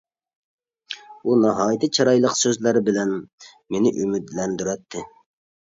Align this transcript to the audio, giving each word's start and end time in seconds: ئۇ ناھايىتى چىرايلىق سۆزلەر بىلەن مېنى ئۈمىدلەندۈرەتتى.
ئۇ 1.25 1.35
ناھايىتى 1.41 1.89
چىرايلىق 1.97 2.35
سۆزلەر 2.39 2.81
بىلەن 2.89 3.13
مېنى 3.77 3.93
ئۈمىدلەندۈرەتتى. 4.01 5.09